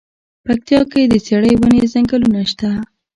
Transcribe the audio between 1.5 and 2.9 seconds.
ونی ځنګلونه شته دی.